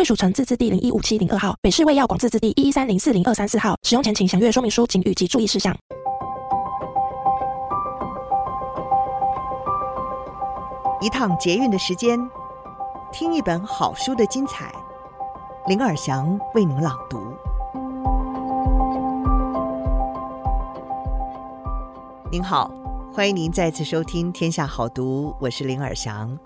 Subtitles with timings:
[0.00, 3.76] 贵属城自治地零一五七零二号，北市卫药广自治地一一三零四零二三四号。
[3.82, 5.76] 使用前请详阅说明书、警语及注意事项。
[11.02, 12.18] 一趟捷运的时间，
[13.12, 14.72] 听一本好书的精彩。
[15.66, 17.20] 林尔祥为您朗读。
[22.32, 22.70] 您好，
[23.12, 26.38] 欢迎您再次收听《天下好读》，我是林尔祥。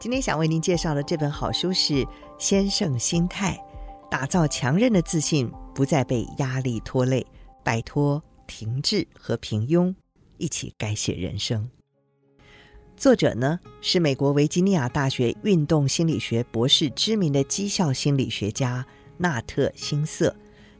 [0.00, 1.94] 今天想为您介绍的这本好书是
[2.38, 3.60] 《先生心态》，
[4.08, 7.26] 打造强韧的自信，不再被压力拖累，
[7.64, 9.92] 摆脱停滞和平庸，
[10.36, 11.68] 一起改写人生。
[12.96, 18.86] 作者呢是美国维吉尼亚大学运动心理学博士，知名的绩效心理学家
[19.16, 20.32] 纳特辛瑟。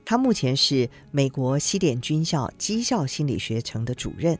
[0.05, 4.39] 他目前是美国西点军校绩效心理学城的主任。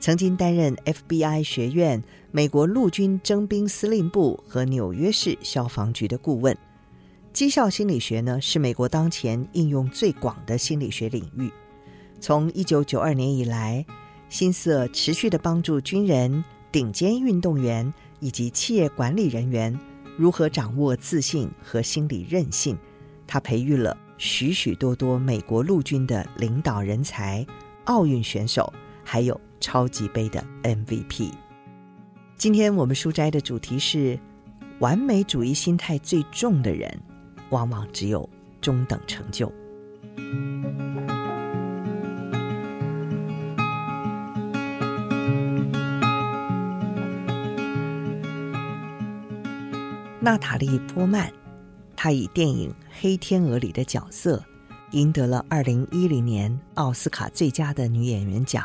[0.00, 6.56] 曾经担任 FBI 学院、美国陆军征兵司令部和纽约市消防局的顾问。
[7.32, 11.50] 绩效心理学呢，是美国当前应用最广的心理学领域。
[12.20, 13.84] 从1992年以来，
[14.28, 19.76] 辛瑟持续地帮助军人、顶尖运动员以及企业管理人员
[20.16, 22.78] 如何掌握自信和心理韧性。
[23.26, 27.44] 他培育了许许多多美国陆军的领导人才、
[27.84, 28.72] 奥运选手，
[29.02, 29.40] 还有。
[29.64, 31.32] 超级杯的 MVP。
[32.36, 34.18] 今天我们书斋的主题是：
[34.78, 37.00] 完美主义心态最重的人，
[37.48, 38.28] 往往只有
[38.60, 39.50] 中等成就。
[50.20, 51.32] 娜塔莉·波曼，
[51.96, 52.68] 她以电影
[53.00, 54.44] 《黑天鹅》里的角色，
[54.90, 58.62] 赢得了二零一零年奥斯卡最佳的女演员奖。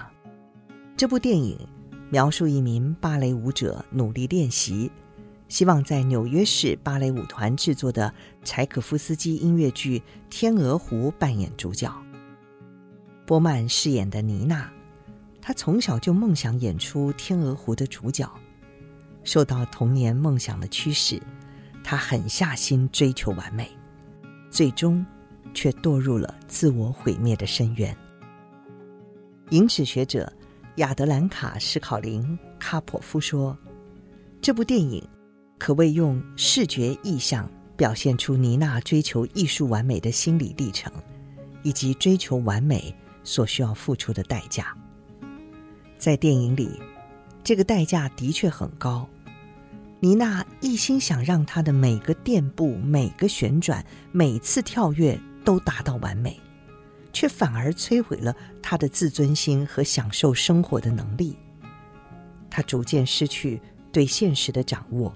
[1.00, 1.58] 这部电影
[2.10, 4.92] 描述一名芭蕾舞者努力练习，
[5.48, 10.00] 希望在纽约市芭蕾舞团制作的柴可夫斯基音乐剧
[10.30, 11.90] 《天鹅湖》扮演主角。
[13.26, 14.70] 波曼饰演的妮娜，
[15.42, 18.30] 她从小就梦想演出《天鹅湖》的主角，
[19.24, 21.18] 受到童年梦想的驱使，
[21.82, 23.72] 她狠下心追求完美，
[24.52, 25.06] 最终
[25.54, 27.96] 却堕入了自我毁灭的深渊。
[29.52, 30.30] 影史学者。
[30.80, 32.24] 亚德兰卡·史考林·
[32.58, 33.58] 卡普夫说
[34.42, 35.06] ：“这部电影
[35.58, 40.90] 可谓用视觉意象表现出妮娜追求艺术完美的心理历程，
[41.64, 42.96] 以及追求完美
[43.26, 44.74] 所需要付出的代价。
[45.98, 46.80] 在电影里，
[47.44, 49.06] 这个代价的确很高。
[50.00, 56.40] 妮娜一心想让她的每个垫步、每个旋转、每次跳跃都达到完美。”
[57.20, 61.36] 却反而摧毁了他的自尊心和享受生活的能力。
[62.50, 65.14] 他逐渐失去对现实的掌握，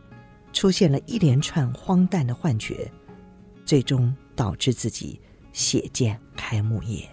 [0.51, 2.91] 出现了一连串荒诞的幻觉，
[3.63, 5.17] 最终导致自己
[5.53, 7.07] 血溅开幕夜。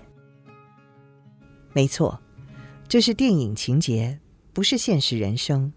[1.72, 2.21] 没错，
[2.89, 4.19] 这是电影情节，
[4.53, 5.72] 不是现实人生。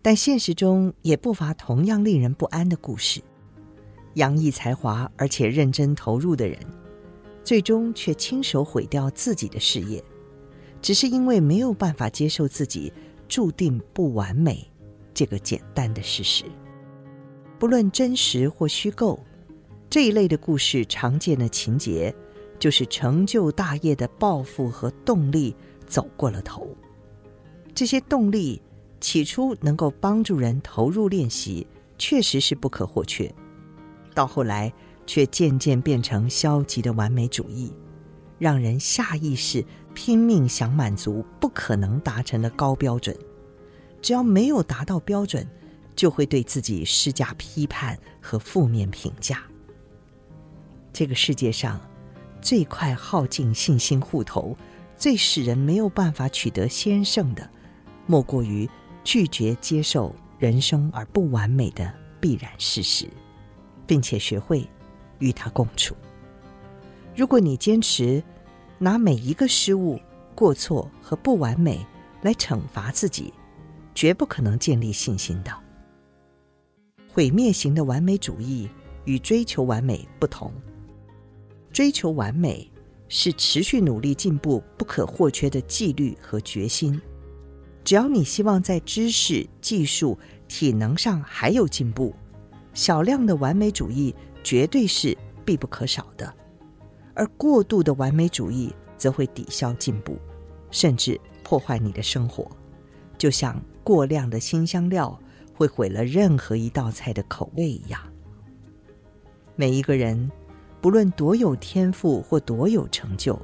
[0.00, 3.20] 但现实中也不乏同样令人不安的故事：
[4.14, 6.58] 洋溢才华而且认真投入的人。
[7.42, 10.02] 最终却亲手毁掉自己的事业，
[10.80, 12.92] 只是因为没有办法接受自己
[13.28, 14.70] 注定不完美
[15.12, 16.44] 这个简单的事实。
[17.58, 19.18] 不论真实或虚构，
[19.88, 22.14] 这一类的故事常见的情节，
[22.58, 25.54] 就是成就大业的抱负和动力
[25.86, 26.66] 走过了头。
[27.74, 28.60] 这些动力
[29.00, 31.66] 起初能够帮助人投入练习，
[31.98, 33.32] 确实是不可或缺，
[34.14, 34.72] 到后来，
[35.10, 37.72] 却渐渐变成消极的完美主义，
[38.38, 43.16] 让人下意识拼命想满足不可能达成的高标准。
[44.00, 45.44] 只要没有达到标准，
[45.96, 49.42] 就会对自己施加批判和负面评价。
[50.92, 51.80] 这个世界上，
[52.40, 54.56] 最快耗尽信心户头、
[54.96, 57.50] 最使人没有办法取得先胜的，
[58.06, 58.70] 莫过于
[59.02, 63.08] 拒绝接受人生而不完美的必然事实，
[63.88, 64.64] 并且学会。
[65.20, 65.94] 与他共处。
[67.16, 68.22] 如果你坚持
[68.78, 70.00] 拿每一个失误、
[70.34, 71.86] 过错和不完美
[72.22, 73.32] 来惩罚自己，
[73.94, 75.52] 绝不可能建立信心的。
[77.12, 78.68] 毁灭型的完美主义
[79.04, 80.52] 与追求完美不同。
[81.72, 82.70] 追求完美
[83.08, 87.00] 是持续努力进步不可或缺的纪律和决心。
[87.82, 92.14] 只要你希望在知识、技术、体能上还有进步，
[92.74, 96.32] 小量的完美主义绝对是必不可少的。
[97.14, 100.16] 而过度的完美主义则会抵消进步，
[100.70, 102.50] 甚至破坏你的生活，
[103.18, 105.18] 就像过量的新香料
[105.54, 108.00] 会毁了任何一道菜的口味一样。
[109.56, 110.30] 每一个人，
[110.80, 113.38] 不论多有天赋或多有成就，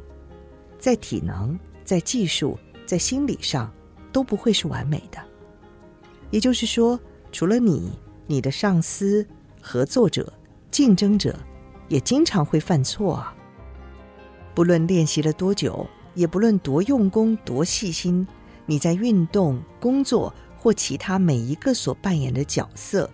[0.78, 3.70] 在体能、在技术、在心理上，
[4.12, 5.18] 都不会是完美的。
[6.30, 6.98] 也就是说，
[7.30, 9.26] 除了你，你的上司、
[9.60, 10.32] 合作者、
[10.70, 11.38] 竞争者，
[11.88, 13.34] 也经常会犯错啊。
[14.54, 18.26] 不论练习了多久，也不论多用功、多细心，
[18.64, 23.10] 你在运动、工作或其他每一个所扮演的角色，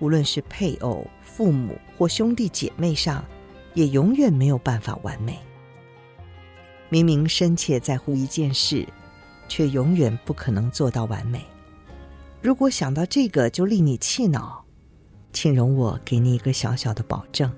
[0.00, 3.24] 无论是配偶、父母或兄弟姐妹上，
[3.74, 5.38] 也永远没有办法完美。
[6.88, 8.86] 明明深切在乎一件事，
[9.48, 11.42] 却永远不可能做到完美。
[12.42, 14.61] 如果想到这个就令你气恼，
[15.32, 17.50] 请容我给你一个小小的保证：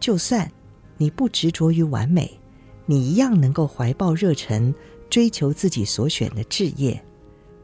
[0.00, 0.50] 就算
[0.96, 2.40] 你不执着于完美，
[2.86, 4.74] 你一样能够怀抱热忱，
[5.10, 7.04] 追求自己所选的志业，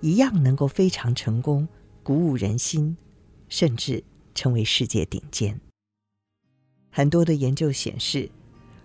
[0.00, 1.66] 一样能够非常成功，
[2.02, 2.96] 鼓舞人心，
[3.48, 5.58] 甚至成为世界顶尖。
[6.90, 8.30] 很多的研究显示，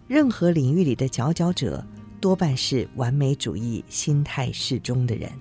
[0.08, 1.86] 任何领域里的佼佼者，
[2.22, 5.32] 多半是完美主义心态适中的人。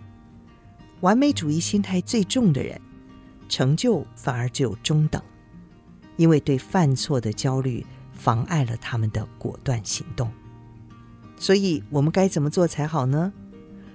[1.00, 2.80] 完美主义心态最重的人，
[3.52, 5.20] 成就反而只有中等，
[6.16, 7.84] 因为对犯错的焦虑。
[8.14, 10.30] 妨碍了他们的果断行动，
[11.36, 13.32] 所以我们该怎么做才好呢？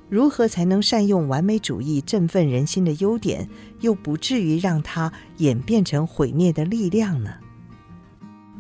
[0.10, 3.48] 如何才能善用完美主义振奋人心的优点，
[3.80, 7.36] 又不至于让它演变成毁灭的力量呢？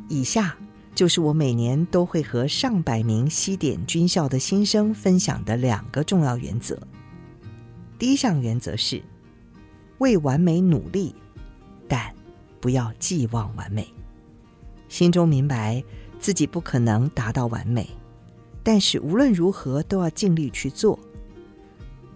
[0.07, 0.55] 以下
[0.95, 6.79] 就是我每年都会和上百名西点军校的新生分享的两个重要原则。
[7.99, 9.03] 第一项原则是
[9.99, 11.15] 为完美努力，
[11.87, 12.13] 但
[12.59, 13.87] 不要寄望完美。
[14.89, 15.83] 心中明白
[16.19, 17.89] 自己不可能达到完美，
[18.63, 20.97] 但是无论如何都要尽力去做。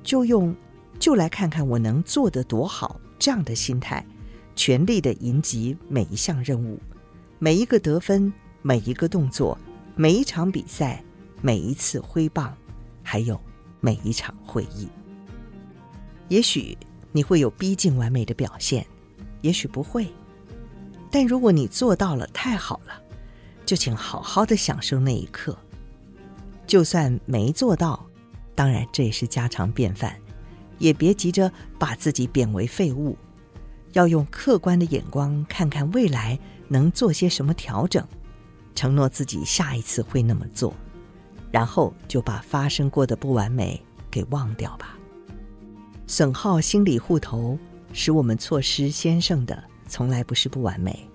[0.03, 0.55] 就用
[0.99, 4.05] “就来看看我能做得多好”这样的心态，
[4.55, 6.79] 全力的迎击每一项任务，
[7.39, 8.31] 每一个得分，
[8.61, 9.57] 每一个动作，
[9.95, 11.03] 每一场比赛，
[11.41, 12.55] 每一次挥棒，
[13.03, 13.39] 还有
[13.79, 14.87] 每一场会议。
[16.29, 16.77] 也许
[17.11, 18.85] 你会有逼近完美的表现，
[19.41, 20.07] 也许不会。
[21.09, 23.01] 但如果你做到了，太好了，
[23.65, 25.57] 就请好好的享受那一刻。
[26.65, 28.05] 就算没做到，
[28.55, 30.15] 当然这也是家常便饭，
[30.77, 33.17] 也别急着把自己贬为废物，
[33.91, 38.07] 要用客观的眼光看看未来能做些什么调整，
[38.73, 40.73] 承诺自己下一次会那么做，
[41.51, 44.97] 然后就把发生过的不完美给忘掉吧。
[46.11, 47.57] 损耗心理户头，
[47.93, 49.63] 使我们错失先生的。
[49.87, 51.07] 从来不是不完美，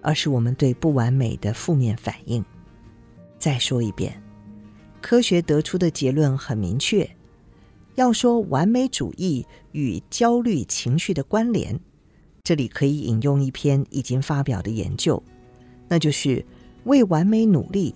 [0.00, 2.44] 而是我们对不完美的负面反应。
[3.36, 4.22] 再说一遍，
[5.02, 7.04] 科学得出的结论很明确。
[7.96, 11.76] 要说完美主义与焦虑情绪的关联，
[12.44, 15.20] 这里可以引用一篇已经发表的研究，
[15.88, 16.46] 那就是
[16.84, 17.92] 为完美努力，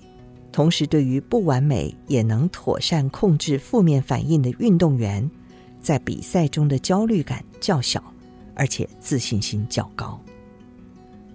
[0.50, 5.30] 同时对于不完美也能妥善控制负面反应的运动员，
[5.80, 8.02] 在比赛中的焦虑感较小，
[8.54, 10.20] 而且自信心较高。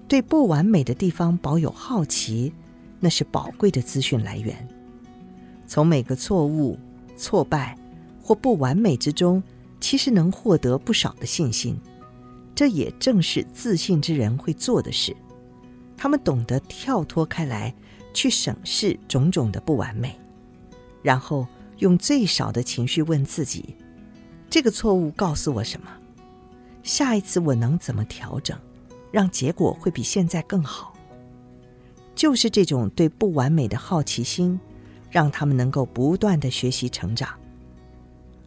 [0.07, 2.53] 对不完美的地方保有好奇，
[2.99, 4.67] 那是宝贵的资讯来源。
[5.65, 6.77] 从每个错误、
[7.17, 7.75] 挫败
[8.21, 9.41] 或不完美之中，
[9.79, 11.75] 其实能获得不少的信心。
[12.53, 15.15] 这也正是自信之人会做的事。
[15.97, 17.73] 他们懂得跳脱开来，
[18.13, 20.15] 去审视种种的不完美，
[21.01, 21.47] 然后
[21.79, 23.75] 用最少的情绪问自己：
[24.53, 25.87] 这个错误告诉我什么？
[26.83, 28.55] 下一次我能怎么调整？
[29.11, 30.93] 让结果会比现在更好，
[32.13, 34.59] 就是这种对不完美的好奇心，
[35.09, 37.29] 让他们能够不断的学习成长。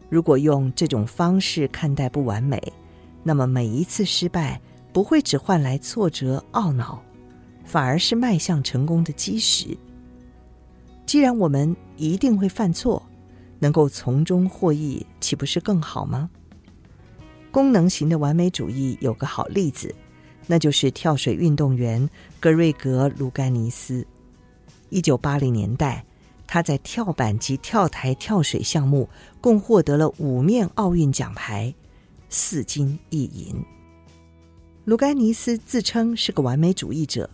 [0.07, 2.71] 如果用这种方式看待不完美，
[3.21, 4.61] 那么每一次失败
[4.93, 7.03] 不会只换来挫折懊恼，
[7.65, 9.77] 反而是迈向成功的基石。
[11.05, 13.03] 既然我们一定会犯错，
[13.59, 16.29] 能够从中获益，岂不是更好吗？
[17.51, 19.93] 功能型的完美主义有个好例子。
[20.49, 22.09] 那就是跳水运动员
[22.39, 24.07] 格瑞格·卢甘尼斯。
[24.87, 26.05] 一九八零年代，
[26.47, 29.09] 他在跳板及跳台跳水项目
[29.41, 31.75] 共获得了五面奥运奖牌，
[32.29, 33.61] 四金一银。
[34.85, 37.29] 卢甘尼斯自称是个完美主义者，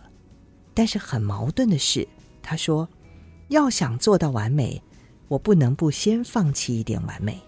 [0.74, 2.08] 但是很矛盾的是，
[2.42, 2.88] 他说
[3.46, 4.82] ：“要想做到完美，
[5.28, 7.40] 我不能不先放弃一点完美。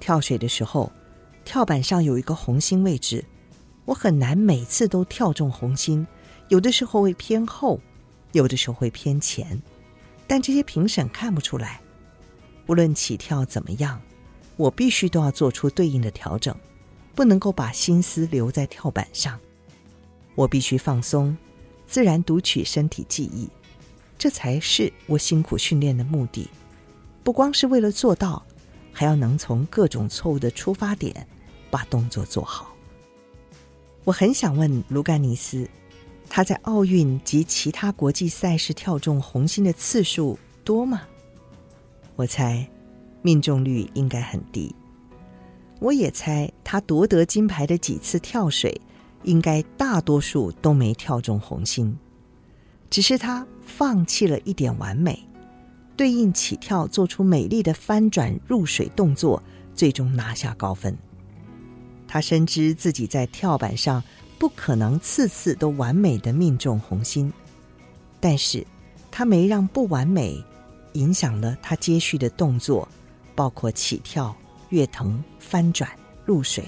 [0.00, 0.92] 跳水的时候，
[1.44, 3.24] 跳板上有一个红心位置，
[3.84, 6.06] 我很难每次都跳中红心，
[6.48, 7.80] 有的时候会偏后，
[8.32, 9.60] 有的时候会偏前，
[10.26, 11.80] 但这些评审看不出来。
[12.66, 14.00] 无论起跳怎么样，
[14.56, 16.54] 我必须都要做出对应的调整。”
[17.16, 19.40] 不能够把心思留在跳板上，
[20.34, 21.34] 我必须放松，
[21.86, 23.48] 自然读取身体记忆，
[24.18, 26.46] 这才是我辛苦训练的目的。
[27.26, 28.40] 不光是为了做到，
[28.92, 31.26] 还要能从各种错误的出发点
[31.72, 32.72] 把动作做好。
[34.04, 35.68] 我很想问卢甘尼斯，
[36.30, 41.02] 他在奥运及其他国际赛事跳中红心的次数多吗？
[42.14, 42.64] 我猜，
[43.22, 44.72] 命中率应该很低。
[45.80, 48.80] 我也猜他夺得金牌的几次跳水，
[49.24, 51.98] 应该大多数都没跳中红心，
[52.88, 55.28] 只是他放弃了一点完美，
[55.96, 59.42] 对应起跳做出美丽的翻转入水动作，
[59.74, 60.96] 最终拿下高分。
[62.06, 64.02] 他深知自己在跳板上
[64.38, 67.32] 不可能次次都完美的命中红心，
[68.20, 68.66] 但是
[69.10, 70.44] 他没让不完美
[70.92, 72.86] 影响了他接续的动作，
[73.34, 74.36] 包括起跳。
[74.70, 75.88] 跃腾、翻转、
[76.24, 76.64] 入水，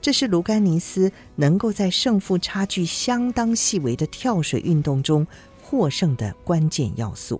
[0.00, 5.26] 这是卢甘尼斯能够在胜负差距相当细微的跳水运动中
[5.62, 7.38] 获胜的关键要素。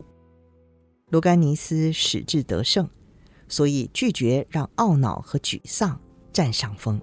[1.11, 2.89] 卢甘尼斯矢志得胜，
[3.49, 6.01] 所以拒绝让懊恼和沮丧
[6.33, 7.01] 占上风。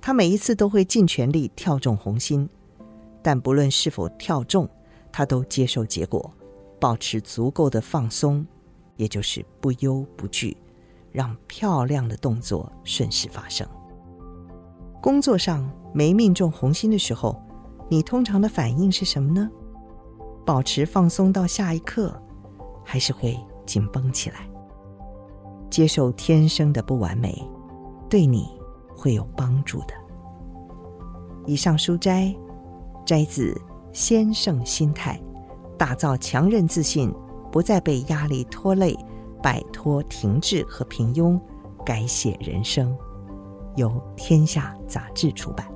[0.00, 2.48] 他每一次都会尽全力跳中红心，
[3.22, 4.68] 但不论是否跳中，
[5.10, 6.32] 他都接受结果，
[6.78, 8.46] 保持足够的放松，
[8.96, 10.56] 也就是不忧不惧。
[11.10, 13.64] 让漂亮的动作顺势发生。
[15.00, 15.64] 工作上
[15.94, 17.40] 没命中红心的时候，
[17.88, 19.48] 你通常的反应是什么呢？
[20.44, 22.20] 保持放松到下一刻，
[22.84, 24.48] 还是会紧绷起来？
[25.70, 27.42] 接受天生的不完美，
[28.08, 28.48] 对你
[28.96, 29.94] 会有帮助的。
[31.46, 32.34] 以上书摘
[33.04, 33.52] 摘自
[33.92, 35.20] 《先生心态》，
[35.76, 37.12] 打造强韧自信，
[37.50, 38.96] 不再被压力拖累。
[39.42, 41.38] 摆脱停滞和平庸，
[41.84, 42.96] 改写人生，
[43.76, 45.73] 由天下杂志出版。